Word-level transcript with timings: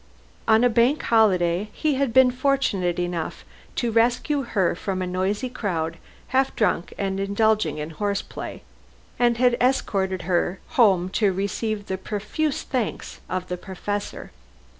On 0.47 0.63
a 0.63 0.67
Bank 0.69 0.99
Holiday 1.03 1.69
he 1.73 1.93
had 1.93 2.11
been 2.11 2.31
fortunate 2.31 2.97
enough 2.97 3.45
to 3.75 3.91
rescue 3.91 4.41
her 4.41 4.73
from 4.73 4.99
a 4.99 5.05
noisy 5.05 5.47
crowd, 5.47 5.97
half 6.29 6.55
drunk 6.55 6.91
and 6.97 7.19
indulging 7.19 7.77
in 7.77 7.91
horse 7.91 8.23
play, 8.23 8.63
and 9.19 9.37
had 9.37 9.55
escorted 9.61 10.23
her 10.23 10.57
home 10.69 11.09
to 11.09 11.31
receive 11.31 11.85
the 11.85 11.99
profuse 11.99 12.63
thanks 12.63 13.21
of 13.29 13.47
the 13.47 13.57
Professor. 13.57 14.31